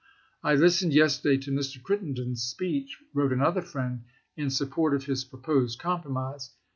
[0.51, 1.79] "I listened yesterday to Mr.
[1.79, 4.01] Crittenden's speech," wrote another friend,"
[4.35, 6.49] in support of his proposed compromise.